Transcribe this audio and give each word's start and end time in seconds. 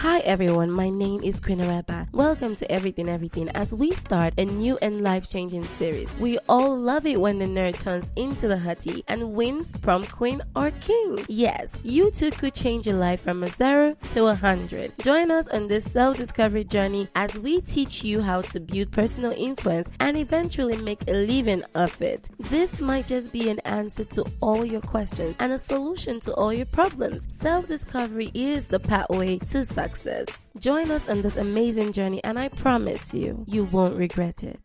Hi 0.00 0.20
everyone, 0.20 0.70
my 0.70 0.88
name 0.88 1.22
is 1.22 1.40
Queen 1.40 1.60
Araba. 1.60 2.08
Welcome 2.12 2.56
to 2.56 2.72
Everything 2.72 3.06
Everything 3.06 3.50
as 3.50 3.74
we 3.74 3.90
start 3.90 4.32
a 4.38 4.46
new 4.46 4.78
and 4.80 5.02
life-changing 5.02 5.64
series. 5.64 6.08
We 6.18 6.38
all 6.48 6.74
love 6.74 7.04
it 7.04 7.20
when 7.20 7.38
the 7.38 7.44
nerd 7.44 7.78
turns 7.78 8.10
into 8.16 8.48
the 8.48 8.56
hottie 8.56 9.04
and 9.08 9.34
wins 9.34 9.74
prom 9.74 10.06
queen 10.06 10.40
or 10.56 10.70
king. 10.70 11.22
Yes, 11.28 11.76
you 11.84 12.10
too 12.10 12.30
could 12.30 12.54
change 12.54 12.86
your 12.86 12.96
life 12.96 13.20
from 13.20 13.42
a 13.42 13.48
zero 13.48 13.94
to 14.12 14.28
a 14.28 14.34
hundred. 14.34 14.90
Join 15.00 15.30
us 15.30 15.46
on 15.48 15.68
this 15.68 15.84
self-discovery 15.92 16.64
journey 16.64 17.06
as 17.14 17.38
we 17.38 17.60
teach 17.60 18.02
you 18.02 18.22
how 18.22 18.40
to 18.40 18.58
build 18.58 18.90
personal 18.92 19.32
influence 19.32 19.90
and 20.00 20.16
eventually 20.16 20.78
make 20.78 21.02
a 21.08 21.12
living 21.12 21.62
of 21.74 22.00
it. 22.00 22.30
This 22.38 22.80
might 22.80 23.06
just 23.06 23.34
be 23.34 23.50
an 23.50 23.58
answer 23.66 24.04
to 24.04 24.24
all 24.40 24.64
your 24.64 24.80
questions 24.80 25.36
and 25.40 25.52
a 25.52 25.58
solution 25.58 26.20
to 26.20 26.32
all 26.36 26.54
your 26.54 26.64
problems. 26.64 27.28
Self-discovery 27.38 28.30
is 28.32 28.66
the 28.66 28.80
pathway 28.80 29.36
to 29.36 29.62
success. 29.66 29.89
Join 30.58 30.90
us 30.90 31.08
on 31.08 31.22
this 31.22 31.36
amazing 31.36 31.92
journey, 31.92 32.22
and 32.24 32.38
I 32.38 32.48
promise 32.48 33.14
you, 33.14 33.44
you 33.46 33.64
won't 33.64 33.96
regret 33.96 34.42
it. 34.42 34.60